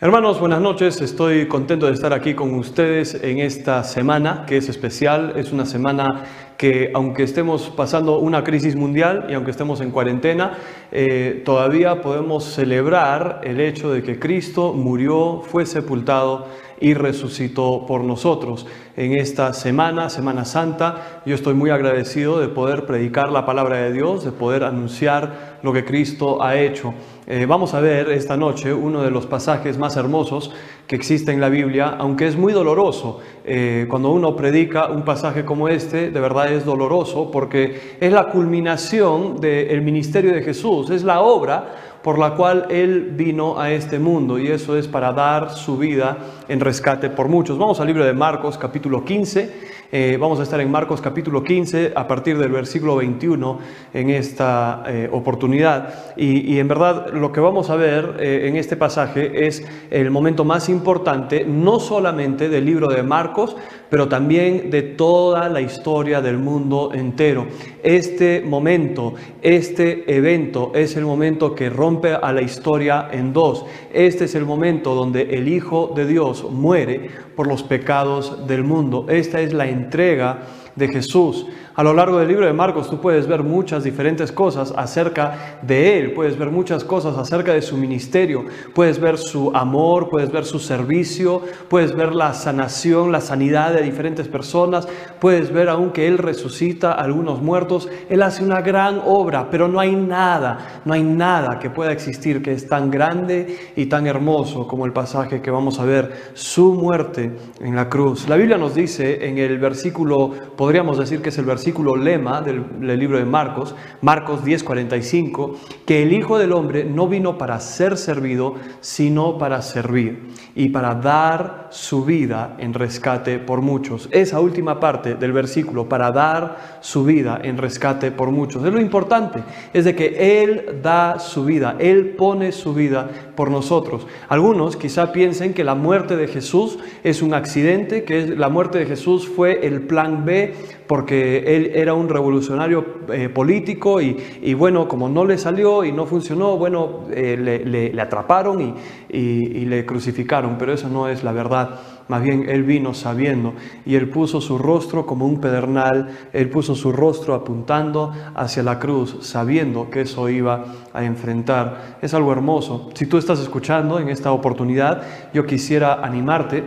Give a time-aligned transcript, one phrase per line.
[0.00, 1.00] Hermanos, buenas noches.
[1.00, 5.32] Estoy contento de estar aquí con ustedes en esta semana que es especial.
[5.34, 6.24] Es una semana
[6.56, 10.56] que aunque estemos pasando una crisis mundial y aunque estemos en cuarentena,
[10.92, 16.46] eh, todavía podemos celebrar el hecho de que Cristo murió, fue sepultado
[16.80, 18.68] y resucitó por nosotros.
[18.96, 23.92] En esta semana, Semana Santa, yo estoy muy agradecido de poder predicar la palabra de
[23.92, 26.94] Dios, de poder anunciar lo que Cristo ha hecho.
[27.30, 30.50] Eh, vamos a ver esta noche uno de los pasajes más hermosos
[30.86, 33.20] que existe en la Biblia, aunque es muy doloroso.
[33.44, 38.30] Eh, cuando uno predica un pasaje como este, de verdad es doloroso porque es la
[38.30, 43.98] culminación del ministerio de Jesús, es la obra por la cual Él vino a este
[43.98, 46.16] mundo y eso es para dar su vida
[46.48, 47.58] en rescate por muchos.
[47.58, 49.77] Vamos al libro de Marcos capítulo 15.
[49.90, 53.58] Eh, vamos a estar en Marcos capítulo 15 a partir del versículo 21
[53.94, 56.14] en esta eh, oportunidad.
[56.14, 60.44] Y, en verdad lo que vamos a ver eh, en este pasaje es el momento
[60.44, 63.56] más importante, no solamente del libro de Marcos,
[63.90, 67.46] pero también de toda la historia del mundo entero.
[67.82, 73.64] Este momento, este evento es el momento que rompe a la historia en dos.
[73.92, 79.06] Este es el momento donde el Hijo de Dios muere por los pecados del mundo.
[79.08, 80.40] Esta es la entrega
[80.76, 81.46] de Jesús.
[81.78, 85.96] A lo largo del libro de Marcos tú puedes ver muchas diferentes cosas acerca de
[85.96, 90.44] Él, puedes ver muchas cosas acerca de su ministerio, puedes ver su amor, puedes ver
[90.44, 94.88] su servicio, puedes ver la sanación, la sanidad de diferentes personas,
[95.20, 99.68] puedes ver aún que Él resucita a algunos muertos, Él hace una gran obra, pero
[99.68, 104.08] no hay nada, no hay nada que pueda existir que es tan grande y tan
[104.08, 108.28] hermoso como el pasaje que vamos a ver, su muerte en la cruz.
[108.28, 112.40] La Biblia nos dice en el versículo, podríamos decir que es el versículo, versículo lema
[112.40, 112.64] del,
[112.98, 118.54] libro de Marcos, Marcos 10:45, que el Hijo del Hombre no vino para ser servido,
[118.80, 124.08] sino para servir y para dar su vida en rescate por muchos.
[124.12, 128.64] Esa última parte del versículo, para dar su vida en rescate por muchos.
[128.64, 129.40] Es lo importante,
[129.74, 134.06] es de que Él da su vida, Él pone su vida por nosotros.
[134.30, 138.86] Algunos quizá piensen que la muerte de Jesús es un accidente, que la muerte de
[138.86, 140.54] Jesús fue el plan B
[140.88, 146.06] porque él era un revolucionario eh, político y, bueno, como no le salió y no
[146.06, 151.80] funcionó, bueno, eh, le, atraparon y, y le crucificaron, pero eso no es la verdad.
[152.08, 153.52] Más bien Él vino sabiendo
[153.84, 158.78] y Él puso su rostro como un pedernal, Él puso su rostro apuntando hacia la
[158.78, 160.64] cruz, sabiendo que eso iba
[160.94, 161.98] a enfrentar.
[162.00, 162.90] Es algo hermoso.
[162.94, 165.02] Si tú estás escuchando en esta oportunidad,
[165.34, 166.64] yo quisiera animarte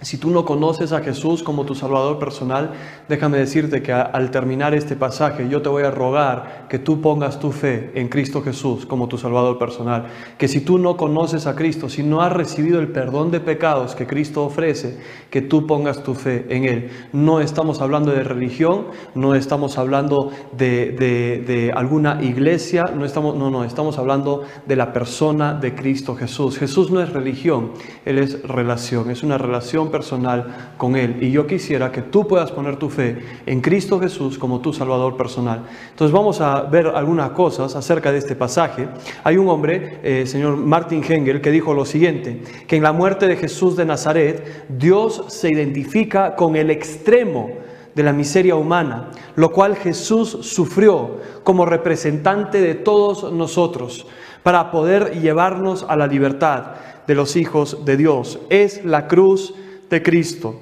[0.00, 2.70] si tú no conoces a Jesús como tu Salvador personal,
[3.08, 7.40] déjame decirte que al terminar este pasaje yo te voy a rogar que tú pongas
[7.40, 10.06] tu fe en Cristo Jesús como tu Salvador personal.
[10.38, 13.96] Que si tú no conoces a Cristo, si no has recibido el perdón de pecados
[13.96, 15.00] que Cristo ofrece,
[15.30, 16.90] que tú pongas tu fe en Él.
[17.12, 18.86] No estamos hablando de religión,
[19.16, 24.92] no estamos hablando de, de alguna iglesia, no, estamos, no, no, estamos hablando de la
[24.92, 26.56] persona de Cristo Jesús.
[26.56, 27.72] Jesús no es religión,
[28.04, 31.18] Él es relación, es una relación personal con Él.
[31.20, 35.16] Y yo quisiera que tú puedas poner tu fe en Cristo Jesús como tu Salvador
[35.16, 35.62] personal.
[35.90, 38.88] Entonces vamos a ver algunas cosas acerca de este pasaje.
[39.24, 43.26] Hay un hombre, eh, señor Martin Hengel, que dijo lo siguiente, que en la muerte
[43.26, 47.50] de Jesús de Nazaret, Dios se identifica con el extremo
[47.94, 54.06] de la miseria humana, lo cual Jesús sufrió como representante de todos nosotros
[54.42, 56.74] para poder llevarnos a la libertad
[57.08, 58.38] de los hijos de Dios.
[58.50, 59.54] Es la cruz
[59.90, 60.60] de Cristo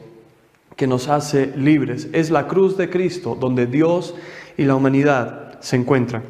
[0.77, 2.09] que nos hace libres.
[2.13, 4.15] Es la cruz de Cristo donde Dios
[4.57, 6.23] y la humanidad se encuentran.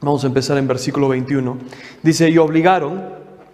[0.00, 1.58] Vamos a empezar en versículo 21.
[2.02, 3.02] Dice, y obligaron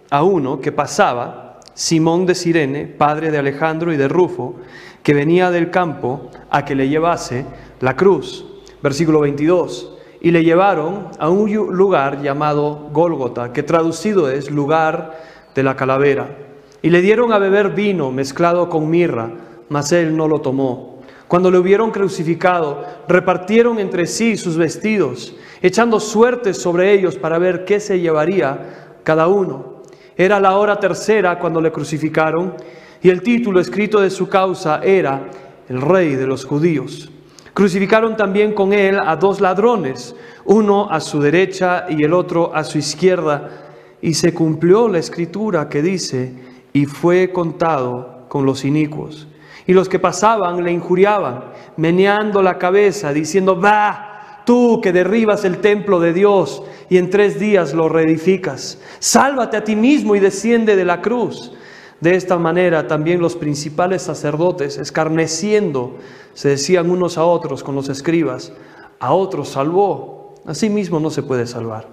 [0.09, 4.55] a uno que pasaba, Simón de Sirene, padre de Alejandro y de Rufo,
[5.03, 7.45] que venía del campo, a que le llevase
[7.81, 8.45] la cruz.
[8.81, 9.97] Versículo 22.
[10.21, 15.19] Y le llevaron a un lugar llamado Gólgota, que traducido es lugar
[15.53, 16.44] de la calavera
[16.85, 19.31] y le dieron a beber vino mezclado con mirra,
[19.69, 20.99] mas él no lo tomó.
[21.27, 27.65] Cuando le hubieron crucificado, repartieron entre sí sus vestidos, echando suertes sobre ellos para ver
[27.65, 29.81] qué se llevaría cada uno.
[30.15, 32.53] Era la hora tercera cuando le crucificaron,
[33.01, 35.27] y el título escrito de su causa era
[35.67, 37.09] El Rey de los Judíos.
[37.55, 42.63] Crucificaron también con él a dos ladrones, uno a su derecha y el otro a
[42.63, 43.71] su izquierda,
[44.03, 49.29] y se cumplió la escritura que dice, y fue contado con los inicuos.
[49.65, 51.45] Y los que pasaban le injuriaban,
[51.77, 57.39] meneando la cabeza, diciendo, va, tú que derribas el templo de Dios y en tres
[57.39, 58.77] días lo reedificas.
[58.99, 61.53] Sálvate a ti mismo y desciende de la cruz.
[62.01, 65.95] De esta manera también los principales sacerdotes, escarneciendo,
[66.33, 68.51] se decían unos a otros con los escribas,
[68.99, 71.87] a otros salvó, a sí mismo no se puede salvar.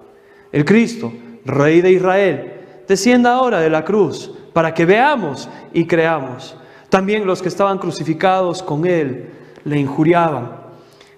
[0.50, 1.12] El Cristo,
[1.44, 2.52] Rey de Israel,
[2.88, 6.56] descienda ahora de la cruz para que veamos y creamos.
[6.88, 9.30] También los que estaban crucificados con él
[9.64, 10.62] le injuriaban.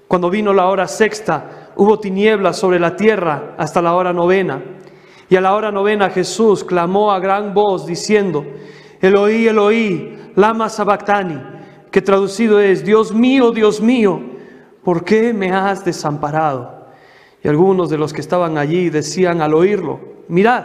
[0.06, 4.62] Cuando vino la hora sexta, hubo tinieblas sobre la tierra hasta la hora novena.
[5.28, 8.44] Y a la hora novena Jesús clamó a gran voz diciendo,
[9.00, 11.40] Eloí, Eloí, lama sabactani,
[11.90, 14.20] que traducido es, Dios mío, Dios mío,
[14.82, 16.86] ¿por qué me has desamparado?
[17.42, 20.64] Y algunos de los que estaban allí decían al oírlo, mirad,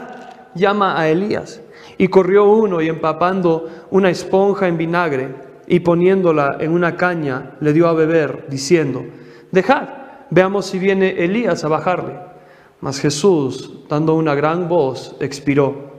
[0.56, 1.62] llama a Elías.
[2.00, 5.36] Y corrió uno y empapando una esponja en vinagre
[5.68, 9.04] y poniéndola en una caña, le dio a beber, diciendo,
[9.52, 9.90] dejad,
[10.30, 12.14] veamos si viene Elías a bajarle.
[12.80, 15.90] Mas Jesús, dando una gran voz, expiró.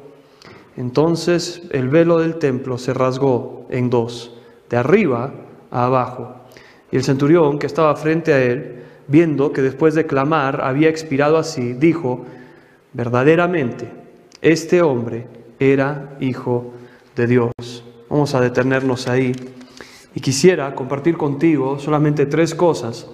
[0.75, 4.35] Entonces el velo del templo se rasgó en dos,
[4.71, 5.35] de arriba
[5.71, 6.35] a abajo.
[6.91, 11.37] Y el centurión que estaba frente a él, viendo que después de clamar había expirado
[11.37, 12.25] así, dijo,
[12.95, 13.91] verdaderamente,
[14.41, 16.73] este hombre era hijo
[17.15, 17.85] de Dios.
[18.09, 19.33] Vamos a detenernos ahí.
[20.15, 23.07] Y quisiera compartir contigo solamente tres cosas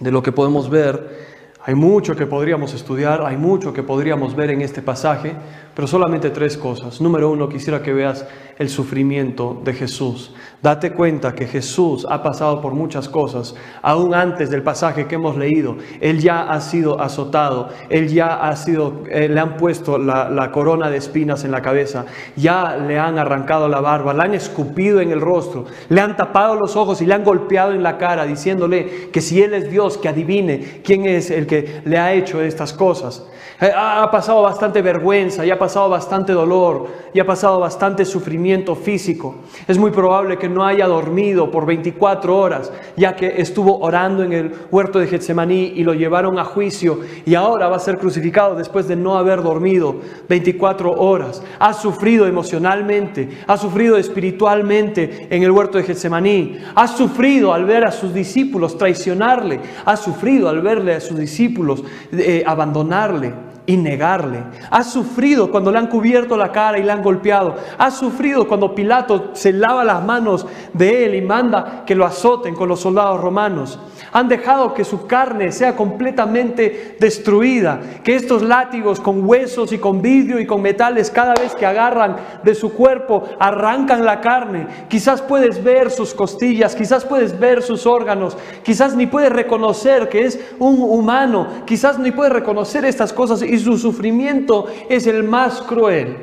[0.00, 1.24] de lo que podemos ver.
[1.64, 5.34] Hay mucho que podríamos estudiar, hay mucho que podríamos ver en este pasaje,
[5.74, 7.00] pero solamente tres cosas.
[7.00, 8.26] Número uno, quisiera que veas
[8.58, 10.34] el sufrimiento de Jesús.
[10.62, 15.36] Date cuenta que Jesús ha pasado por muchas cosas, aún antes del pasaje que hemos
[15.36, 15.76] leído.
[16.00, 20.50] Él ya ha sido azotado, él ya ha sido, eh, le han puesto la, la
[20.50, 22.06] corona de espinas en la cabeza,
[22.36, 26.56] ya le han arrancado la barba, le han escupido en el rostro, le han tapado
[26.56, 29.98] los ojos y le han golpeado en la cara, diciéndole que si Él es Dios,
[29.98, 33.24] que adivine quién es el que le ha hecho estas cosas.
[33.58, 38.74] Eh, ha pasado bastante vergüenza, y ha pasado bastante dolor, y ha pasado bastante sufrimiento
[38.74, 39.36] físico.
[39.66, 44.34] Es muy probable que no haya dormido por 24 horas, ya que estuvo orando en
[44.34, 48.54] el huerto de Getsemaní y lo llevaron a juicio y ahora va a ser crucificado
[48.54, 49.96] después de no haber dormido
[50.28, 51.42] 24 horas.
[51.58, 57.86] Ha sufrido emocionalmente, ha sufrido espiritualmente en el huerto de Getsemaní, ha sufrido al ver
[57.86, 61.82] a sus discípulos traicionarle, ha sufrido al verle a sus discípulos
[62.12, 64.44] eh, abandonarle y negarle.
[64.70, 67.56] Ha sufrido cuando le han cubierto la cara y le han golpeado.
[67.76, 72.54] Ha sufrido cuando Pilato se lava las manos de él y manda que lo azoten
[72.54, 73.78] con los soldados romanos.
[74.12, 80.00] Han dejado que su carne sea completamente destruida, que estos látigos con huesos y con
[80.00, 84.68] vidrio y con metales cada vez que agarran de su cuerpo arrancan la carne.
[84.88, 90.24] Quizás puedes ver sus costillas, quizás puedes ver sus órganos, quizás ni puedes reconocer que
[90.24, 96.16] es un humano, quizás ni puedes reconocer estas cosas su sufrimiento es el más cruel.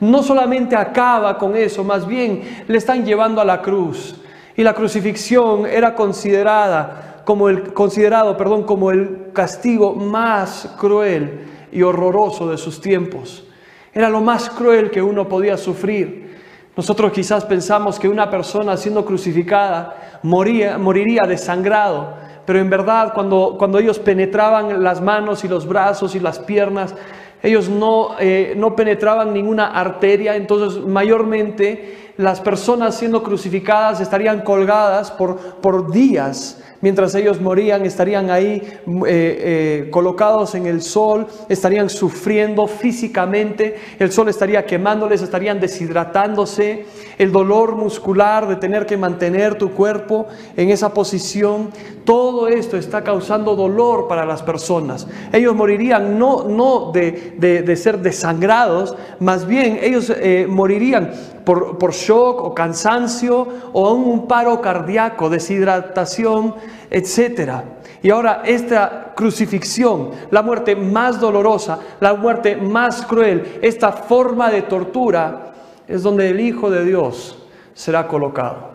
[0.00, 4.16] No solamente acaba con eso, más bien le están llevando a la cruz.
[4.56, 11.82] Y la crucifixión era considerada como el, considerado perdón, como el castigo más cruel y
[11.82, 13.44] horroroso de sus tiempos.
[13.92, 16.38] Era lo más cruel que uno podía sufrir.
[16.76, 22.14] Nosotros quizás pensamos que una persona siendo crucificada moría, moriría desangrado,
[22.46, 26.94] pero en verdad cuando, cuando ellos penetraban las manos y los brazos y las piernas,
[27.42, 35.10] ellos no, eh, no penetraban ninguna arteria, entonces mayormente las personas siendo crucificadas estarían colgadas
[35.10, 36.58] por, por días.
[36.82, 44.10] Mientras ellos morían, estarían ahí eh, eh, colocados en el sol, estarían sufriendo físicamente, el
[44.10, 46.86] sol estaría quemándoles, estarían deshidratándose,
[47.18, 50.26] el dolor muscular de tener que mantener tu cuerpo
[50.56, 51.70] en esa posición,
[52.06, 55.06] todo esto está causando dolor para las personas.
[55.34, 61.12] Ellos morirían no, no de, ser desangrados, más bien ellos eh, morirían
[61.54, 66.54] por, shock o cansancio o un paro cardíaco, deshidratación,
[66.90, 67.62] etc.
[68.02, 74.62] Y ahora esta crucifixión, la muerte más dolorosa, la muerte más cruel, esta forma de
[74.62, 75.52] tortura,
[75.88, 77.42] es donde el Hijo de Dios
[77.74, 78.70] será colocado.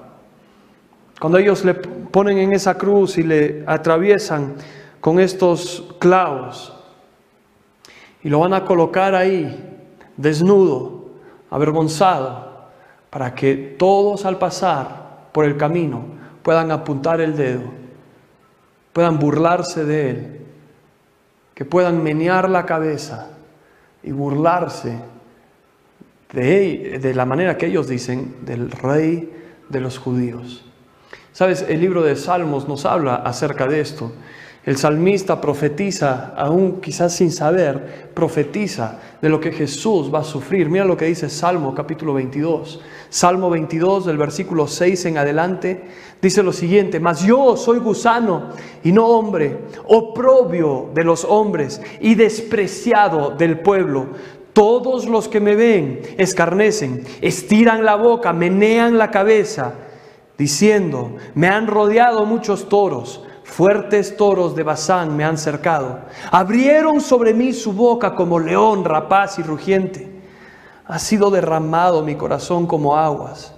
[1.19, 4.55] Cuando ellos le ponen en esa cruz y le atraviesan
[4.99, 6.73] con estos clavos
[8.21, 9.77] y lo van a colocar ahí,
[10.17, 11.05] desnudo,
[11.49, 12.44] avergonzado,
[13.15, 16.03] para que todos al pasar por el camino
[16.43, 17.61] puedan apuntar el dedo,
[18.91, 20.41] puedan burlarse de él,
[21.53, 23.29] que puedan menear la cabeza
[24.03, 24.99] y burlarse
[26.33, 29.31] de, de la manera que ellos dicen del rey
[29.69, 30.65] de los judíos.
[31.31, 34.11] Sabes, el libro de Salmos nos habla acerca de esto.
[34.65, 40.69] El salmista profetiza, aún quizás sin saber, profetiza de lo que Jesús va a sufrir.
[40.69, 42.81] Mira lo que dice Salmo capítulo 22.
[43.09, 45.83] Salmo 22 del versículo 6 en adelante
[46.19, 48.49] dice lo siguiente, mas yo soy gusano
[48.83, 49.55] y no hombre,
[49.85, 54.07] oprobio de los hombres y despreciado del pueblo.
[54.53, 59.73] Todos los que me ven escarnecen, estiran la boca, menean la cabeza,
[60.39, 65.99] diciendo, me han rodeado muchos toros Fuertes toros de Bazán me han cercado.
[66.31, 70.11] Abrieron sobre mí su boca como león rapaz y rugiente.
[70.87, 73.53] Ha sido derramado mi corazón como aguas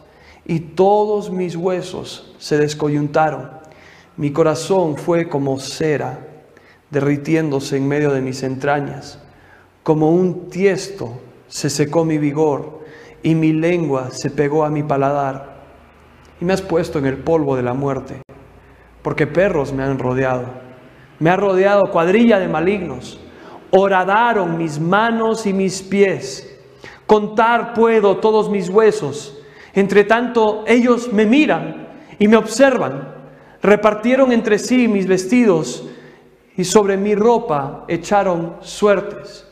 [0.46, 3.50] y todos mis huesos se descoyuntaron.
[4.18, 6.20] Mi corazón fue como cera,
[6.92, 9.20] derritiéndose en medio de mis entrañas.
[9.84, 11.14] Como un tiesto
[11.48, 12.82] se secó mi vigor
[13.24, 15.58] y mi lengua se pegó a mi paladar.
[16.42, 18.27] Y me has puesto en el polvo de la muerte
[19.02, 20.46] porque perros me han rodeado.
[21.20, 23.20] Me ha rodeado cuadrilla de malignos.
[23.72, 26.60] Horadaron mis manos y mis pies.
[27.06, 29.38] Contar puedo todos mis huesos.
[29.74, 31.88] Entre tanto, ellos me miran
[32.20, 33.16] y me observan.
[33.62, 35.88] Repartieron entre sí mis vestidos
[36.56, 39.48] y sobre mi ropa echaron suertes.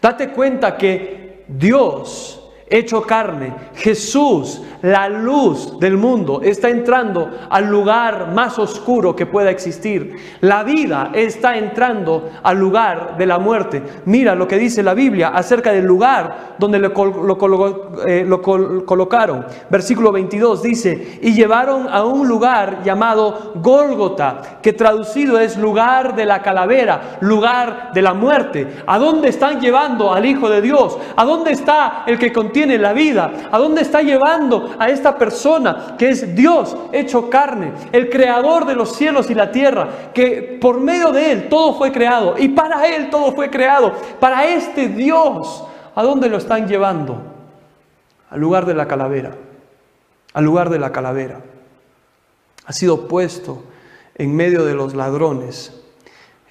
[0.00, 2.37] Date cuenta que Dios
[2.70, 9.50] hecho carne, Jesús, la luz del mundo, está entrando al lugar más oscuro que pueda
[9.50, 10.16] existir.
[10.40, 13.82] La vida está entrando al lugar de la muerte.
[14.04, 16.92] Mira lo que dice la Biblia acerca del lugar donde lo,
[18.06, 19.46] eh, lo colocaron.
[19.70, 26.26] Versículo 22 dice, y llevaron a un lugar llamado Gólgota, que traducido es lugar de
[26.26, 28.68] la calavera, lugar de la muerte.
[28.86, 30.98] ¿A dónde están llevando al Hijo de Dios?
[31.16, 33.50] ¿A dónde está el que contiene tiene la vida?
[33.52, 38.74] ¿A dónde está llevando a esta persona que es Dios hecho carne, el creador de
[38.74, 42.88] los cielos y la tierra, que por medio de Él todo fue creado y para
[42.88, 43.92] Él todo fue creado?
[44.18, 45.62] Para este Dios,
[45.94, 47.22] ¿a dónde lo están llevando?
[48.28, 49.36] Al lugar de la calavera,
[50.34, 51.40] al lugar de la calavera.
[52.66, 53.62] Ha sido puesto
[54.16, 55.80] en medio de los ladrones.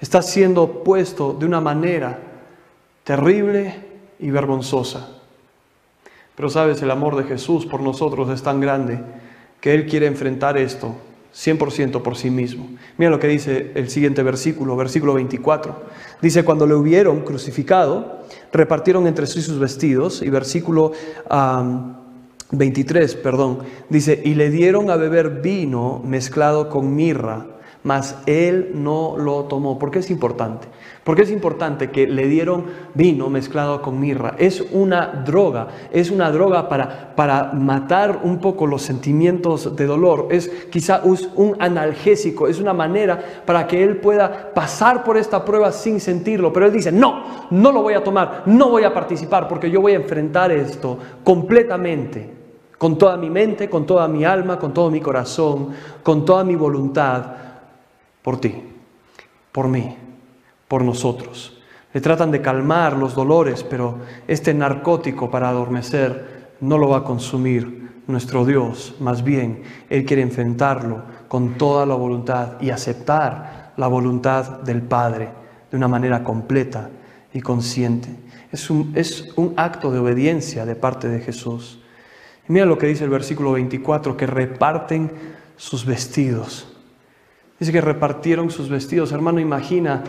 [0.00, 2.18] Está siendo puesto de una manera
[3.04, 3.74] terrible
[4.18, 5.17] y vergonzosa.
[6.38, 9.00] Pero sabes, el amor de Jesús por nosotros es tan grande
[9.60, 10.94] que Él quiere enfrentar esto
[11.34, 12.68] 100% por sí mismo.
[12.96, 15.74] Mira lo que dice el siguiente versículo, versículo 24.
[16.22, 18.20] Dice, cuando le hubieron crucificado,
[18.52, 20.22] repartieron entre sí sus vestidos.
[20.22, 20.92] Y versículo
[22.52, 27.46] 23, perdón, dice, y le dieron a beber vino mezclado con mirra,
[27.82, 29.76] mas él no lo tomó.
[29.80, 30.68] ¿Por qué es importante?
[31.08, 34.34] Porque es importante que le dieron vino mezclado con mirra.
[34.36, 40.28] Es una droga, es una droga para, para matar un poco los sentimientos de dolor.
[40.30, 45.72] Es quizá un analgésico, es una manera para que él pueda pasar por esta prueba
[45.72, 46.52] sin sentirlo.
[46.52, 49.80] Pero él dice, no, no lo voy a tomar, no voy a participar porque yo
[49.80, 52.34] voy a enfrentar esto completamente.
[52.76, 55.70] Con toda mi mente, con toda mi alma, con todo mi corazón,
[56.02, 57.24] con toda mi voluntad,
[58.20, 58.62] por ti,
[59.50, 59.96] por mí
[60.68, 61.58] por nosotros.
[61.92, 67.04] Le tratan de calmar los dolores, pero este narcótico para adormecer no lo va a
[67.04, 68.94] consumir nuestro Dios.
[69.00, 75.30] Más bien, Él quiere enfrentarlo con toda la voluntad y aceptar la voluntad del Padre
[75.70, 76.90] de una manera completa
[77.32, 78.08] y consciente.
[78.52, 81.80] Es un, es un acto de obediencia de parte de Jesús.
[82.48, 85.10] Mira lo que dice el versículo 24, que reparten
[85.56, 86.74] sus vestidos.
[87.60, 89.12] Dice que repartieron sus vestidos.
[89.12, 90.02] Hermano, imagina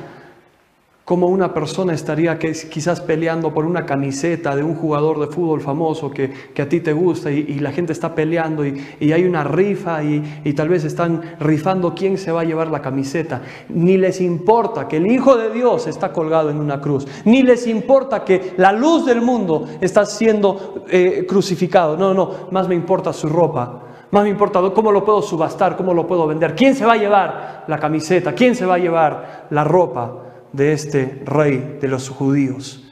[1.09, 5.59] como una persona estaría que quizás peleando por una camiseta de un jugador de fútbol
[5.59, 10.03] famoso que, a ti te gusta y, la gente está peleando y, hay una rifa
[10.03, 13.41] y, y, tal vez están rifando quién se va a llevar la camiseta.
[13.69, 17.65] Ni les importa que el Hijo de Dios está colgado en una cruz, ni les
[17.65, 21.97] importa que la luz del mundo está siendo eh, crucificado.
[21.97, 23.81] No, no, más me importa su ropa.
[24.11, 26.55] Más me importa cómo lo puedo subastar, cómo lo puedo vender.
[26.55, 28.33] ¿Quién se va a llevar la camiseta?
[28.33, 30.28] ¿Quién se va a llevar la ropa?
[30.53, 32.91] De este rey de los judíos.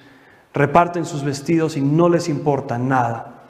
[0.54, 3.44] Reparten sus vestidos y no les importa nada.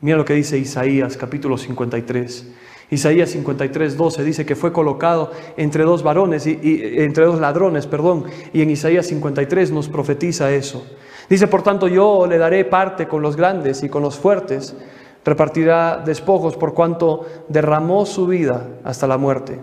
[0.00, 2.48] Mira lo que dice Isaías capítulo 53.
[2.90, 6.58] Isaías 53, 12 dice que fue colocado entre dos varones y,
[6.98, 10.86] entre dos ladrones, perdón, y en Isaías 53 nos profetiza eso.
[11.28, 14.76] Dice, por tanto, yo le daré parte con los grandes y con los fuertes,
[15.24, 19.58] repartirá despojos por cuanto derramó su vida hasta la muerte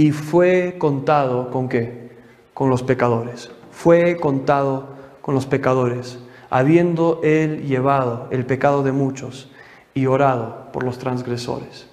[0.00, 1.99] y fue contado con qué?
[2.60, 3.50] Con los pecadores.
[3.70, 4.90] Fue contado
[5.22, 6.18] con los pecadores,
[6.50, 9.50] habiendo él llevado el pecado de muchos
[9.94, 11.86] y orado por los transgresores.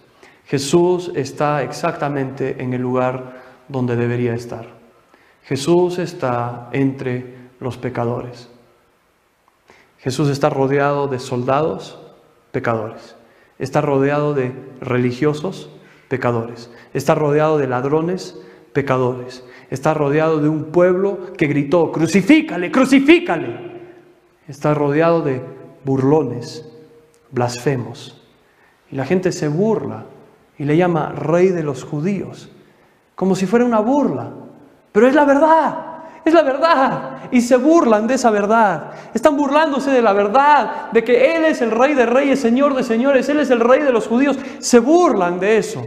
[0.46, 4.68] Jesús está exactamente en el lugar donde debería estar.
[5.44, 8.50] Jesús está entre los pecadores.
[10.00, 11.98] Jesús está rodeado de soldados
[12.52, 13.16] pecadores.
[13.58, 15.70] Está rodeado de religiosos
[16.10, 16.70] pecadores.
[16.94, 18.38] Está rodeado de ladrones
[18.74, 19.46] pecadores.
[19.70, 23.68] Está rodeado de un pueblo que gritó, crucifícale, crucifícale.
[24.48, 25.42] Está rodeado de
[25.84, 26.66] burlones,
[27.32, 28.22] blasfemos.
[28.92, 30.06] Y la gente se burla
[30.58, 32.50] y le llama rey de los judíos,
[33.16, 34.32] como si fuera una burla.
[34.92, 35.84] Pero es la verdad.
[36.24, 37.18] Es la verdad.
[37.32, 38.92] Y se burlan de esa verdad.
[39.14, 42.84] Están burlándose de la verdad, de que Él es el rey de reyes, señor de
[42.84, 44.38] señores, Él es el rey de los judíos.
[44.60, 45.86] Se burlan de eso.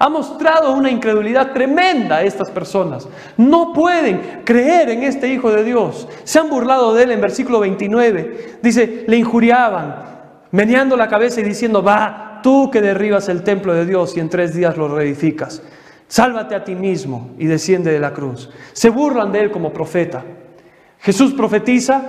[0.00, 3.08] Ha mostrado una incredulidad tremenda a estas personas.
[3.36, 6.06] No pueden creer en este Hijo de Dios.
[6.22, 8.58] Se han burlado de Él en versículo 29.
[8.62, 10.04] Dice, le injuriaban,
[10.52, 14.28] meneando la cabeza y diciendo, va, tú que derribas el templo de Dios y en
[14.28, 15.62] tres días lo reedificas.
[16.06, 18.50] Sálvate a ti mismo y desciende de la cruz.
[18.72, 20.24] Se burlan de él como profeta.
[21.00, 22.02] Jesús profetiza,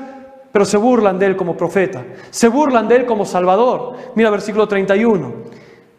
[0.51, 2.03] pero se burlan de él como profeta.
[2.29, 3.95] Se burlan de él como salvador.
[4.15, 5.48] Mira versículo 31.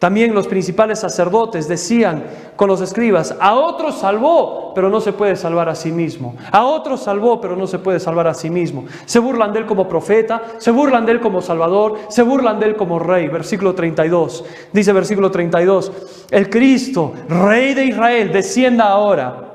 [0.01, 2.23] También los principales sacerdotes decían
[2.55, 6.35] con los escribas, a otros salvó, pero no se puede salvar a sí mismo.
[6.51, 8.85] A otros salvó, pero no se puede salvar a sí mismo.
[9.05, 12.65] Se burlan de él como profeta, se burlan de él como salvador, se burlan de
[12.65, 13.27] él como rey.
[13.27, 14.43] Versículo 32.
[14.73, 15.91] Dice versículo 32,
[16.31, 19.51] el Cristo, rey de Israel, descienda ahora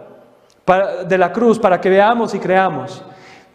[1.08, 3.02] de la cruz para que veamos y creamos.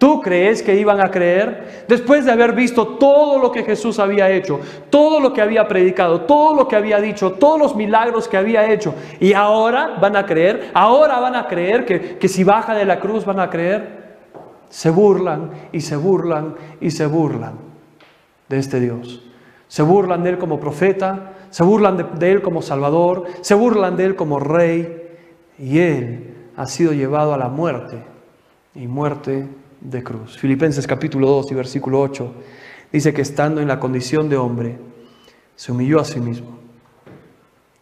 [0.02, 1.86] ¿Tú crees que iban a creer?
[1.88, 6.22] Después de haber visto todo lo que Jesús había hecho, todo lo que había predicado,
[6.22, 10.26] todo lo que había dicho, todos los milagros que había hecho, y ahora van a
[10.26, 14.16] creer, ahora van a creer que, que si baja de la cruz van a creer.
[14.70, 17.60] Se burlan y se burlan y se burlan
[18.50, 19.24] de este Dios.
[19.68, 23.98] Se burlan de Él como profeta, se burlan de, de Él como Salvador, se burlan
[23.98, 25.12] de Él como Rey,
[25.60, 28.04] y Él ha sido llevado a la muerte
[28.74, 30.38] y muerte de cruz.
[30.38, 32.34] Filipenses capítulo 2 y versículo 8
[32.92, 34.78] dice que estando en la condición de hombre,
[35.56, 36.58] se humilló a sí mismo,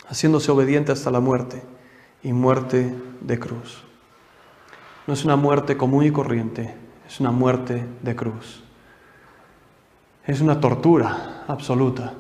[0.08, 1.62] haciéndose obediente hasta la muerte
[2.24, 3.84] y muerte de cruz.
[5.08, 6.76] No es una muerte común y corriente,
[7.08, 8.64] es una muerte de cruz.
[10.26, 12.14] Es una tortura absoluta.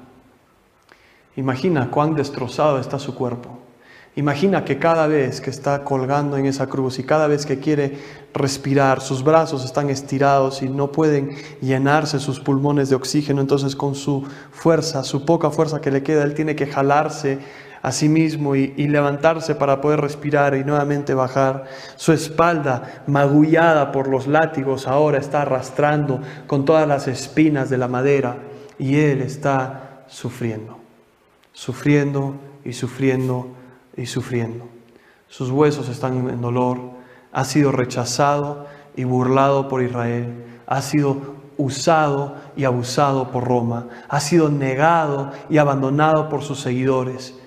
[1.36, 3.59] Imagina cuán destrozado está su cuerpo.
[4.15, 7.98] Imagina que cada vez que está colgando en esa cruz y cada vez que quiere
[8.34, 13.95] respirar, sus brazos están estirados y no pueden llenarse sus pulmones de oxígeno, entonces con
[13.95, 17.39] su fuerza, su poca fuerza que le queda, él tiene que jalarse
[17.82, 21.65] a sí mismo y, levantarse para poder respirar y nuevamente bajar.
[21.95, 27.88] Su espalda, magullada por los látigos, ahora está arrastrando con todas las espinas de la
[27.88, 28.38] madera
[28.78, 30.78] y él está sufriendo,
[31.54, 33.59] sufriendo y sufriendo
[34.00, 34.68] y sufriendo.
[35.28, 36.80] Sus huesos están en dolor,
[37.32, 44.20] ha sido rechazado y burlado por Israel, ha sido usado y abusado por Roma, ha
[44.20, 47.38] sido negado y abandonado por sus seguidores.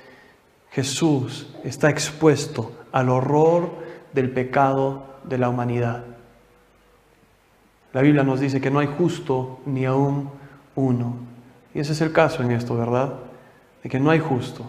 [0.70, 3.70] Jesús está expuesto al horror
[4.12, 6.04] del pecado de la humanidad.
[7.92, 10.30] La Biblia nos dice que no hay justo ni aún
[10.74, 11.16] uno.
[11.74, 13.14] Y ese es el caso en esto, ¿verdad?
[13.82, 14.64] De que no hay justo.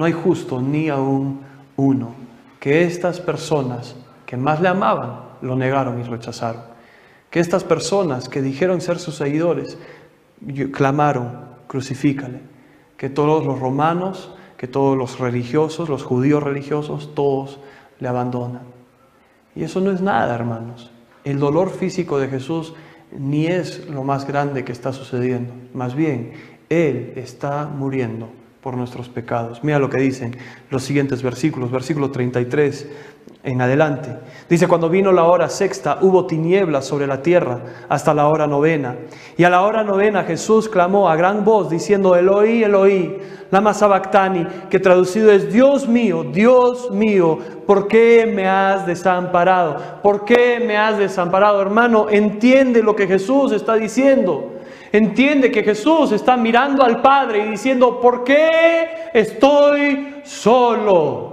[0.00, 1.40] No hay justo ni aún
[1.76, 2.14] uno.
[2.58, 6.62] Que estas personas que más le amaban lo negaron y rechazaron.
[7.28, 9.76] Que estas personas que dijeron ser sus seguidores
[10.72, 12.40] clamaron, crucifícale.
[12.96, 17.60] Que todos los romanos, que todos los religiosos, los judíos religiosos, todos
[17.98, 18.62] le abandonan.
[19.54, 20.90] Y eso no es nada, hermanos.
[21.24, 22.72] El dolor físico de Jesús
[23.12, 25.52] ni es lo más grande que está sucediendo.
[25.74, 26.32] Más bien,
[26.70, 29.64] Él está muriendo por nuestros pecados.
[29.64, 30.36] Mira lo que dicen
[30.70, 32.86] los siguientes versículos, versículo 33
[33.42, 34.18] en adelante.
[34.48, 38.96] Dice, cuando vino la hora sexta, hubo tinieblas sobre la tierra hasta la hora novena.
[39.36, 43.18] Y a la hora novena Jesús clamó a gran voz diciendo, Eloí, Eloí,
[43.50, 49.78] lama sabactani, que traducido es, Dios mío, Dios mío, ¿por qué me has desamparado?
[50.02, 51.62] ¿Por qué me has desamparado?
[51.62, 54.59] Hermano, entiende lo que Jesús está diciendo.
[54.92, 61.29] Entiende que Jesús está mirando al Padre y diciendo, ¿por qué estoy solo?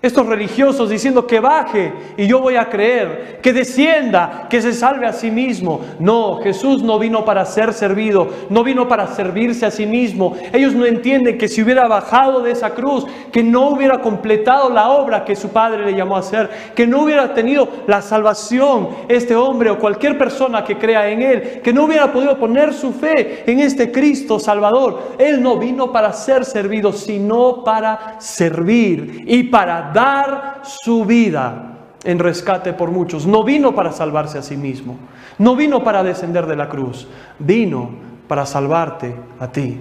[0.00, 5.06] Estos religiosos diciendo que baje y yo voy a creer, que descienda, que se salve
[5.06, 5.80] a sí mismo.
[5.98, 10.36] No, Jesús no vino para ser servido, no vino para servirse a sí mismo.
[10.52, 14.88] Ellos no entienden que si hubiera bajado de esa cruz, que no hubiera completado la
[14.90, 19.34] obra que su Padre le llamó a hacer, que no hubiera tenido la salvación este
[19.34, 23.42] hombre o cualquier persona que crea en Él, que no hubiera podido poner su fe
[23.50, 25.14] en este Cristo Salvador.
[25.18, 32.18] Él no vino para ser servido, sino para servir y para dar su vida en
[32.18, 33.26] rescate por muchos.
[33.26, 34.96] No vino para salvarse a sí mismo.
[35.38, 37.08] No vino para descender de la cruz.
[37.38, 37.90] Vino
[38.26, 39.80] para salvarte a ti.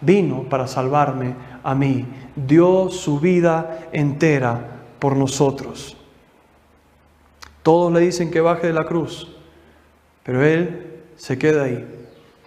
[0.00, 2.06] Vino para salvarme a mí.
[2.34, 4.58] Dio su vida entera
[4.98, 5.96] por nosotros.
[7.62, 9.28] Todos le dicen que baje de la cruz,
[10.22, 11.86] pero él se queda ahí,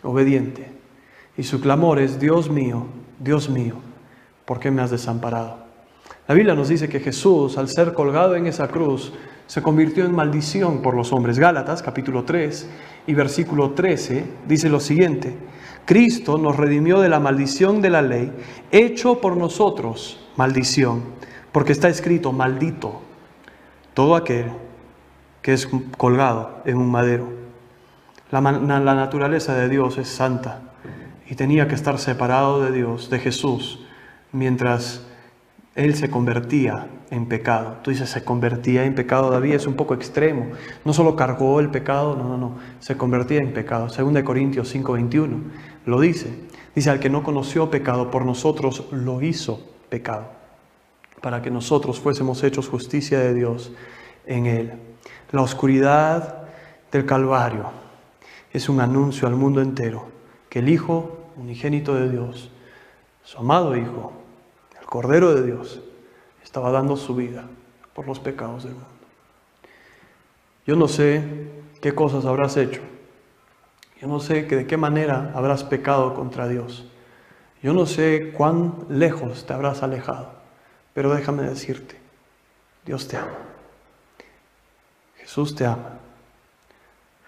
[0.01, 0.71] obediente.
[1.37, 2.87] Y su clamor es, Dios mío,
[3.19, 3.75] Dios mío,
[4.45, 5.62] ¿por qué me has desamparado?
[6.25, 9.11] La Biblia nos dice que Jesús, al ser colgado en esa cruz,
[9.45, 11.37] se convirtió en maldición por los hombres.
[11.37, 12.69] Gálatas capítulo 3
[13.07, 15.35] y versículo 13 dice lo siguiente,
[15.85, 18.31] Cristo nos redimió de la maldición de la ley,
[18.71, 21.03] hecho por nosotros maldición,
[21.51, 23.01] porque está escrito, maldito
[23.93, 24.45] todo aquel
[25.41, 27.33] que es colgado en un madero.
[28.31, 30.61] La, la naturaleza de Dios es santa
[31.29, 33.85] y tenía que estar separado de Dios, de Jesús,
[34.31, 35.05] mientras
[35.75, 37.77] él se convertía en pecado.
[37.83, 40.51] Tú dices, se convertía en pecado, David es un poco extremo.
[40.85, 43.89] No solo cargó el pecado, no, no, no, se convertía en pecado.
[43.89, 45.41] Según de Corintios 5:21
[45.85, 46.33] lo dice.
[46.75, 50.25] Dice, al que no conoció pecado por nosotros, lo hizo pecado,
[51.21, 53.71] para que nosotros fuésemos hechos justicia de Dios
[54.25, 54.73] en él.
[55.31, 56.45] La oscuridad
[56.91, 57.71] del Calvario
[58.51, 60.07] es un anuncio al mundo entero
[60.49, 62.51] que el Hijo unigénito de Dios,
[63.23, 64.22] su amado Hijo,
[64.93, 65.81] Cordero de Dios,
[66.43, 67.47] estaba dando su vida
[67.95, 68.87] por los pecados del mundo.
[70.67, 71.23] Yo no sé
[71.81, 72.81] qué cosas habrás hecho.
[73.99, 76.85] Yo no sé que de qué manera habrás pecado contra Dios.
[77.63, 80.31] Yo no sé cuán lejos te habrás alejado.
[80.93, 81.99] Pero déjame decirte,
[82.85, 83.39] Dios te ama.
[85.15, 85.97] Jesús te ama.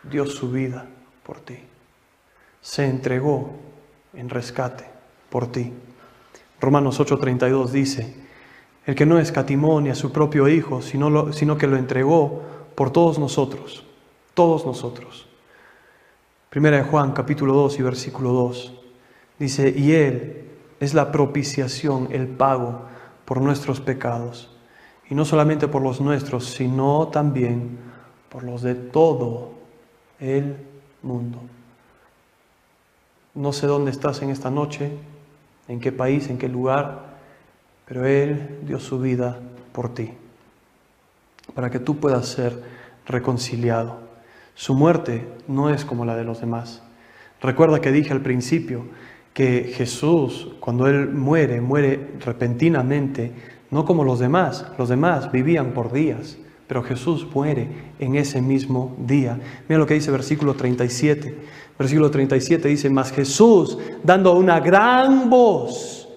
[0.04, 0.86] Dio su vida
[1.24, 1.58] por ti.
[2.62, 3.56] Se entregó
[4.14, 4.86] en rescate
[5.32, 5.74] por ti.
[6.66, 8.16] Romanos 8:32 dice,
[8.88, 12.42] el que no escatimó ni a su propio Hijo, sino, que lo entregó
[12.74, 13.86] por todos nosotros,
[14.34, 15.28] todos nosotros.
[16.50, 18.74] Primera de Juan capítulo 2 y versículo 2
[19.38, 20.50] dice, y Él
[20.80, 22.82] es la propiciación, el pago
[23.26, 24.50] por nuestros pecados,
[25.10, 27.78] y no solamente por los nuestros, sino también
[28.30, 29.52] por los de todo
[30.20, 30.56] el
[31.04, 31.40] mundo.
[33.36, 34.92] No sé dónde estás en esta noche,
[35.68, 37.16] en qué país, en qué lugar,
[37.86, 39.40] pero Él dio su vida
[39.72, 40.12] por ti,
[41.54, 42.62] para que tú puedas ser
[43.06, 44.00] reconciliado.
[44.54, 46.82] Su muerte no es como la de los demás.
[47.42, 48.86] Recuerda que dije al principio
[49.34, 53.34] que Jesús, cuando Él muere, muere repentinamente,
[53.70, 54.66] no como los demás.
[54.78, 57.68] Los demás vivían por días, pero Jesús muere
[58.00, 59.40] en ese mismo día.
[59.68, 61.36] Mira lo que dice versículo 37.
[61.78, 66.08] Versículo 37 dice, mas Jesús, dando una gran voz,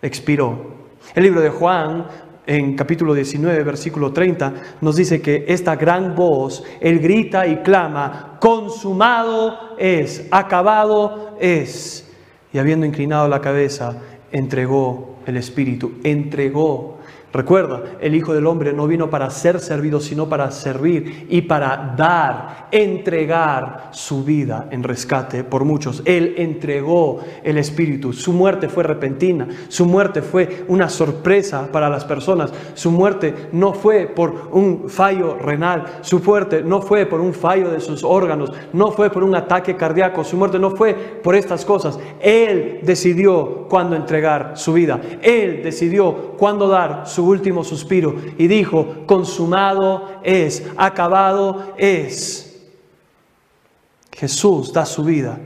[0.00, 0.74] expiró.
[1.14, 2.06] El libro de Juan,
[2.46, 8.38] en capítulo 19, versículo 30, nos dice que esta gran voz, Él grita y clama,
[8.40, 12.10] consumado es, acabado es.
[12.52, 13.96] Y habiendo inclinado la cabeza,
[14.32, 16.93] entregó el Espíritu, entregó
[17.34, 21.92] Recuerda, el Hijo del Hombre no vino para ser servido, sino para servir y para
[21.96, 26.00] dar, entregar su vida en rescate por muchos.
[26.04, 28.12] Él entregó el Espíritu.
[28.12, 32.52] Su muerte fue repentina, su muerte fue una sorpresa para las personas.
[32.74, 37.68] Su muerte no fue por un fallo renal, su muerte no fue por un fallo
[37.72, 41.64] de sus órganos, no fue por un ataque cardíaco, su muerte no fue por estas
[41.64, 41.98] cosas.
[42.20, 45.00] Él decidió cuándo entregar su vida.
[45.20, 52.62] Él decidió cuándo dar su último suspiro y dijo, consumado es, acabado es.
[54.12, 55.38] Jesús da su vida.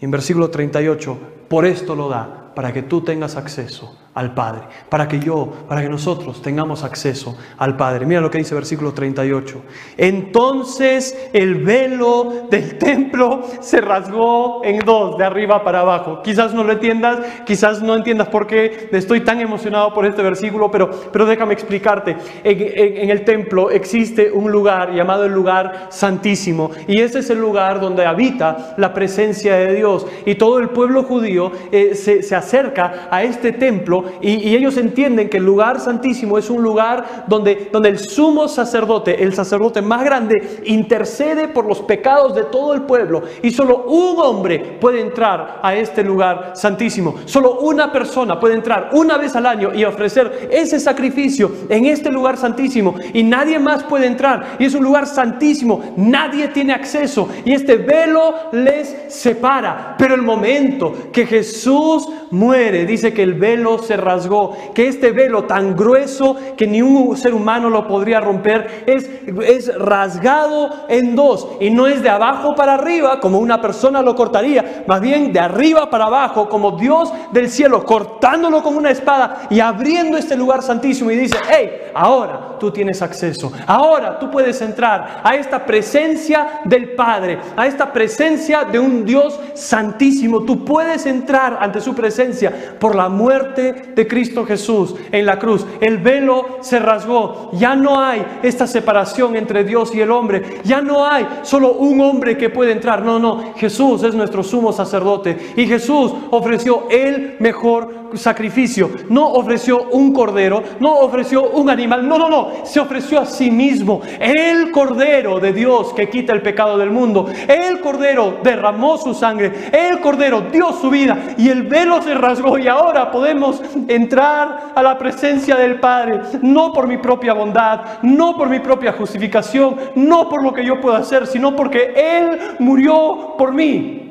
[0.00, 5.06] en versículo 38, por esto lo da, para que tú tengas acceso al Padre, para
[5.06, 8.04] que yo, para que nosotros tengamos acceso al Padre.
[8.04, 9.62] Mira lo que dice versículo 38.
[9.96, 16.20] Entonces el velo del templo se rasgó en dos, de arriba para abajo.
[16.24, 20.68] Quizás no lo entiendas, quizás no entiendas por qué estoy tan emocionado por este versículo,
[20.68, 22.16] pero, pero déjame explicarte.
[22.42, 22.60] En,
[23.04, 27.80] en el templo existe un lugar llamado el lugar santísimo, y ese es el lugar
[27.80, 30.06] donde habita la presencia de Dios.
[30.26, 35.28] Y todo el pueblo judío eh, se, se acerca a este templo y, ellos entienden
[35.28, 40.04] que el lugar santísimo es un lugar donde, donde el sumo sacerdote, el sacerdote más
[40.04, 43.22] grande, intercede por los pecados de todo el pueblo.
[43.42, 47.16] Y solo un hombre puede entrar a este lugar santísimo.
[47.24, 52.10] Solo una persona puede entrar una vez al año y ofrecer ese sacrificio en este
[52.10, 52.94] lugar santísimo.
[53.12, 54.56] Y nadie más puede entrar.
[54.58, 55.94] Y es un lugar santísimo.
[55.96, 57.28] Nadie tiene acceso.
[57.44, 59.96] Y este velo les separa.
[59.98, 65.44] Pero el momento que Jesús muere, dice que el velo se rasgó, que este velo
[65.44, 69.08] tan grueso que ni un ser humano lo podría romper, es,
[69.46, 71.48] es rasgado en dos.
[71.60, 75.40] Y no es de abajo para arriba, como una persona lo cortaría, más bien de
[75.40, 80.62] arriba para abajo, como Dios del cielo, cortándolo con una espada y abriendo este lugar
[80.62, 86.60] santísimo y dice, hey, ahora tú tienes acceso, ahora tú puedes entrar a esta presencia
[86.64, 90.44] del Padre, a esta presencia de un Dios santísimo.
[90.44, 95.66] Tú puedes entrar ante su presencia por la muerte de Cristo Jesús en la cruz.
[95.80, 100.80] El velo se rasgó, ya no hay esta separación entre Dios y el hombre, ya
[100.80, 105.54] no hay solo un hombre que puede entrar, no, no, Jesús es nuestro sumo sacerdote.
[105.56, 112.18] Y Jesús ofreció el mejor sacrificio, no ofreció un cordero, no ofreció un animal, no,
[112.18, 116.78] no, no, se ofreció a sí mismo, el cordero de Dios que quita el pecado
[116.78, 121.34] del mundo, el cordero derramó su sangre, el cordero dio su vida.
[121.36, 122.58] Y el velo se rasgó.
[122.58, 128.36] Y ahora podemos entrar a la presencia del Padre, no por mi propia bondad, no
[128.36, 133.34] por mi propia justificación, no por lo que yo puedo hacer, sino porque Él murió
[133.36, 134.04] por mí.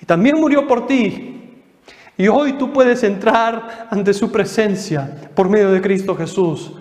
[0.00, 1.31] Y también murió por ti.
[2.16, 6.72] Y hoy tú puedes entrar ante su presencia por medio de Cristo Jesús,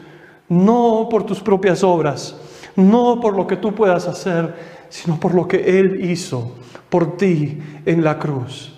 [0.49, 2.35] no por tus propias obras,
[2.75, 4.53] no por lo que tú puedas hacer,
[4.89, 6.55] sino por lo que Él hizo
[6.89, 8.77] por ti en la cruz.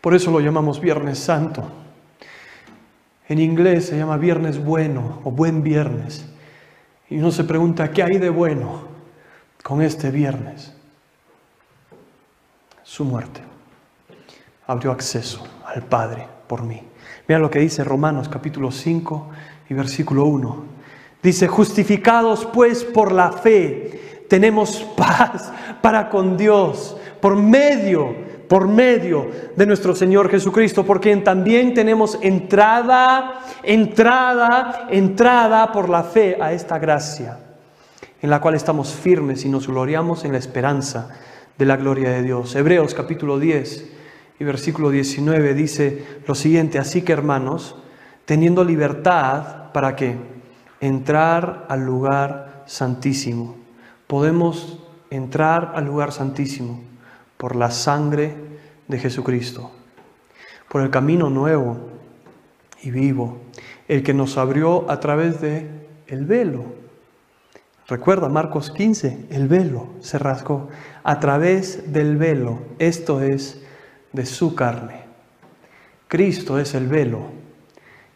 [0.00, 1.64] Por eso lo llamamos Viernes Santo.
[3.28, 6.26] En inglés se llama Viernes Bueno o Buen Viernes.
[7.08, 8.82] Y uno se pregunta, ¿qué hay de bueno
[9.62, 10.74] con este viernes?
[12.82, 13.53] Su muerte
[14.66, 16.82] abrió acceso al Padre por mí.
[17.26, 19.30] Mira lo que dice Romanos capítulo 5
[19.68, 20.74] y versículo 1.
[21.22, 28.14] Dice, justificados pues por la fe, tenemos paz para con Dios por medio,
[28.48, 36.36] por medio de nuestro Señor Jesucristo, porque también tenemos entrada, entrada, entrada por la fe
[36.38, 37.38] a esta gracia,
[38.20, 41.08] en la cual estamos firmes y nos gloriamos en la esperanza
[41.56, 42.54] de la gloria de Dios.
[42.54, 43.93] Hebreos capítulo 10
[44.38, 47.76] y versículo 19 dice lo siguiente, así que hermanos,
[48.24, 50.16] teniendo libertad para que
[50.80, 53.56] entrar al lugar santísimo,
[54.06, 56.82] podemos entrar al lugar santísimo
[57.36, 58.34] por la sangre
[58.88, 59.70] de Jesucristo,
[60.68, 61.90] por el camino nuevo
[62.82, 63.38] y vivo,
[63.88, 65.68] el que nos abrió a través de
[66.06, 66.64] el velo.
[67.86, 70.68] Recuerda Marcos 15, el velo se rasgó
[71.02, 73.63] a través del velo, esto es
[74.14, 75.02] de su carne.
[76.08, 77.44] Cristo es el velo.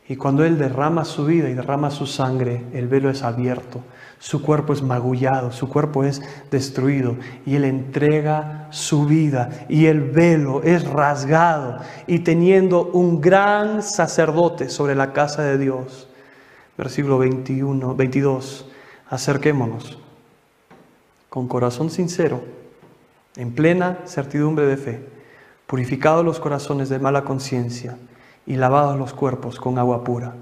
[0.08, 3.82] Y cuando Él derrama su vida y derrama su sangre, el velo es abierto,
[4.18, 10.00] su cuerpo es magullado, su cuerpo es destruido y Él entrega su vida y el
[10.00, 16.08] velo es rasgado y teniendo un gran sacerdote sobre la casa de Dios.
[16.78, 18.66] Versículo 21, 22,
[19.10, 19.98] acerquémonos
[21.28, 22.42] con corazón sincero,
[23.36, 25.17] en plena certidumbre de fe
[25.68, 27.98] purificados los corazones de mala conciencia
[28.46, 30.34] y lavados los cuerpos con agua pura.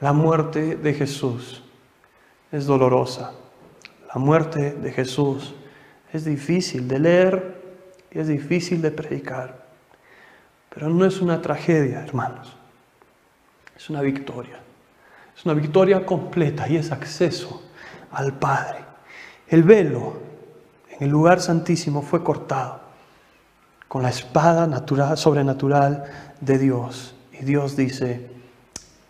[0.00, 1.62] La muerte de Jesús
[2.50, 3.34] es dolorosa.
[4.12, 5.54] La muerte de Jesús
[6.12, 7.62] es difícil de leer
[8.10, 9.64] y es difícil de predicar.
[10.70, 12.56] Pero no es una tragedia, hermanos.
[13.76, 14.58] Es una victoria.
[15.36, 17.62] Es una victoria completa y es acceso
[18.10, 18.80] al Padre.
[19.46, 20.14] El velo
[20.90, 22.81] en el lugar santísimo fue cortado
[23.92, 26.04] con la espada natural, sobrenatural
[26.40, 27.14] de Dios.
[27.38, 28.26] Y Dios dice,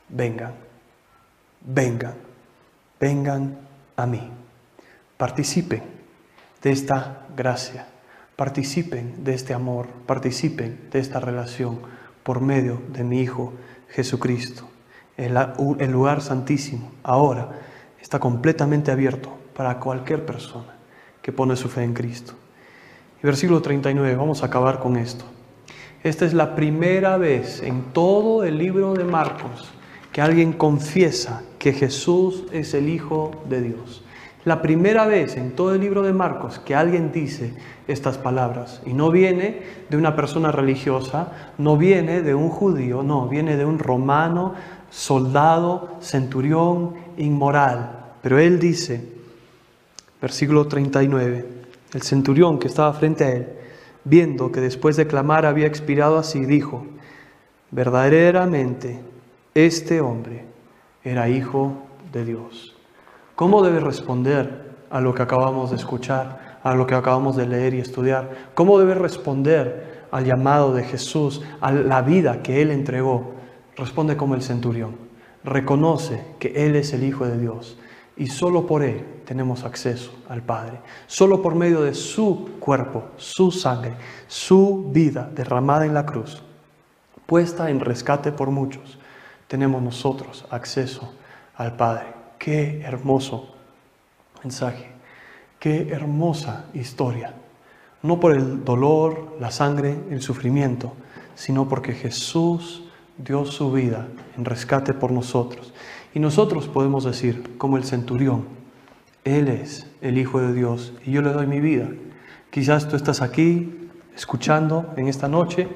[0.08, 0.54] vengan,
[1.60, 2.14] vengan,
[2.98, 3.58] vengan
[3.94, 4.28] a mí.
[5.16, 5.84] Participen
[6.60, 7.86] de esta gracia,
[8.34, 11.78] participen de este amor, participen de esta relación
[12.24, 13.52] por medio de mi Hijo
[13.88, 14.68] Jesucristo.
[15.16, 15.38] El,
[15.78, 17.52] el lugar santísimo ahora
[18.00, 20.74] está completamente abierto para cualquier persona
[21.22, 22.34] que pone su fe en Cristo
[23.22, 25.24] versículo 39, vamos a acabar con esto.
[26.02, 29.72] Esta es la primera vez en todo el libro de Marcos
[30.12, 34.02] que alguien confiesa que Jesús es el Hijo de Dios.
[34.44, 37.54] La primera vez en todo el libro de Marcos que alguien dice
[37.86, 38.82] estas palabras.
[38.84, 43.64] Y no viene de una persona religiosa, no viene de un judío, no, viene de
[43.64, 44.54] un romano,
[44.90, 48.14] soldado, centurión, inmoral.
[48.20, 49.06] Pero él dice,
[50.20, 51.61] versículo 39,
[51.92, 53.48] el centurión que estaba frente a él,
[54.04, 56.86] viendo que después de clamar había expirado así, dijo,
[57.70, 59.00] verdaderamente
[59.54, 60.44] este hombre
[61.04, 61.74] era hijo
[62.12, 62.76] de Dios.
[63.36, 66.52] ¿Cómo debe responder a lo que acabamos de escuchar?
[66.62, 68.50] a lo que acabamos de leer y estudiar.
[68.54, 73.32] ¿Cómo debe responder al llamado de Jesús, a la vida que Él entregó?
[73.76, 74.96] Responde como el centurión.
[75.44, 77.76] Reconoce que Él es el Hijo de Dios
[78.16, 80.80] y solo por Él tenemos acceso al Padre.
[81.06, 83.94] Solo por medio de su cuerpo, su sangre,
[84.26, 86.42] su vida derramada en la cruz,
[87.26, 88.98] puesta en rescate por muchos,
[89.48, 91.12] tenemos nosotros acceso
[91.56, 92.06] al Padre.
[92.38, 93.54] Qué hermoso
[94.42, 94.90] mensaje,
[95.58, 97.34] qué hermosa historia.
[98.02, 100.92] No por el dolor, la sangre, el sufrimiento,
[101.34, 102.82] sino porque Jesús
[103.16, 105.71] dio su vida en rescate por nosotros.
[106.14, 108.44] Y nosotros podemos decir, como el centurión,
[109.24, 111.88] Él es el Hijo de Dios y yo le doy mi vida.
[112.50, 115.68] Quizás tú estás aquí escuchando en esta noche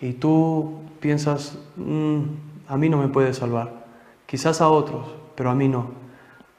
[0.00, 2.22] y tú piensas, mm,
[2.66, 3.86] a mí no me puede salvar.
[4.26, 5.90] Quizás a otros, pero a mí no.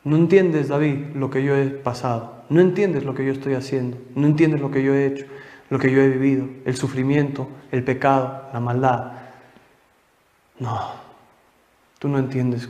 [0.06, 2.44] No entiendes, David, lo que yo he pasado.
[2.50, 3.98] No entiendes lo que yo estoy haciendo.
[4.16, 5.26] No entiendes lo que yo he hecho,
[5.70, 9.12] lo que yo he vivido, el sufrimiento, el pecado, la maldad.
[10.58, 10.80] No,
[12.00, 12.70] tú no entiendes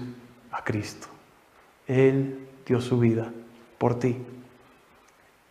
[0.60, 1.08] a Cristo.
[1.88, 3.32] Él dio su vida
[3.78, 4.18] por ti.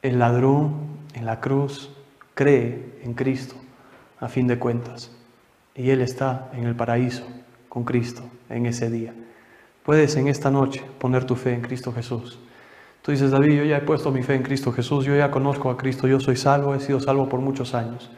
[0.03, 0.75] El ladrón
[1.15, 1.91] en la cruz
[2.35, 3.57] cree en Cristo
[4.21, 5.11] a fin de cuentas.
[5.75, 7.25] Y Él está en el paraíso
[7.69, 9.15] con Cristo en ese día.
[9.83, 12.39] Puedes en esta noche poner tu fe en Cristo Jesús.
[13.03, 15.71] Tú dices, David, yo ya he puesto mi fe en Cristo Jesús, yo ya conozco
[15.71, 18.11] a Cristo, yo soy salvo, he sido salvo por muchos años.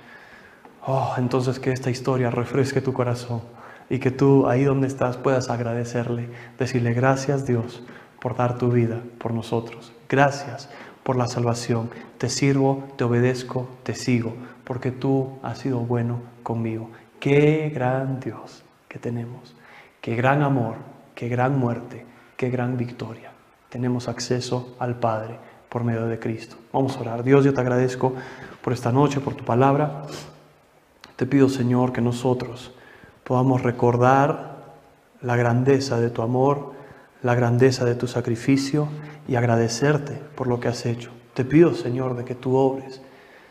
[0.85, 3.43] Oh, entonces que esta historia refresque tu corazón
[3.91, 7.83] y que tú ahí donde estás puedas agradecerle, decirle gracias Dios
[8.21, 9.93] por dar tu vida por nosotros.
[10.09, 10.71] Gracias
[11.03, 11.91] por la salvación.
[12.17, 16.91] Te sirvo, te obedezco, te sigo, porque tú has sido bueno conmigo.
[17.19, 19.55] Qué gran Dios que tenemos,
[20.01, 20.77] qué gran amor
[21.21, 22.07] qué gran muerte,
[22.39, 23.31] qué gran victoria.
[23.69, 26.57] Tenemos acceso al Padre por medio de Cristo.
[26.73, 27.23] Vamos a orar.
[27.23, 28.15] Dios, yo te agradezco
[28.63, 30.07] por esta noche, por tu palabra.
[31.17, 32.73] Te pido, Señor, que nosotros
[33.31, 34.57] podamos recordar
[35.23, 36.73] la grandeza de tu amor,
[37.23, 38.89] la grandeza de tu sacrificio
[39.29, 41.13] y agradecerte por lo que has hecho.
[41.35, 43.01] Te pido, Señor, de que tú obres.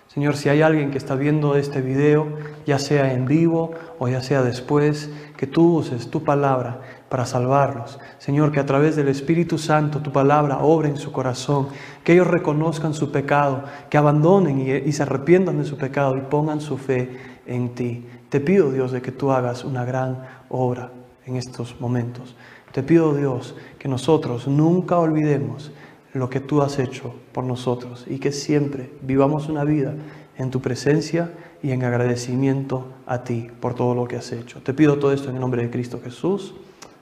[0.07, 2.27] Señor, si hay alguien que está viendo este video,
[2.65, 7.99] ya sea en vivo o ya sea después, que tú uses tu palabra para salvarlos.
[8.17, 11.69] Señor, que a través del Espíritu Santo tu palabra obre en su corazón,
[12.03, 16.59] que ellos reconozcan su pecado, que abandonen y, se arrepientan de su pecado y pongan
[16.59, 18.05] su fe en ti.
[18.29, 20.91] Te pido, Dios, de que tú hagas una gran obra
[21.25, 22.35] en estos momentos.
[22.71, 25.71] Te pido, Dios, que nosotros nunca olvidemos
[26.13, 29.93] lo que tú has hecho por nosotros y que siempre vivamos una vida
[30.37, 34.61] en tu presencia y en agradecimiento a ti por todo lo que has hecho.
[34.61, 36.53] Te pido todo esto en el nombre de Cristo Jesús.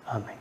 [0.06, 0.37] Amén.